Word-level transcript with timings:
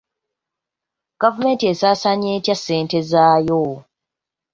Gavumenti 1.21 1.63
esaasaanya 1.71 2.29
etya 2.37 2.55
ssente 2.57 2.97
zaayo? 3.11 3.61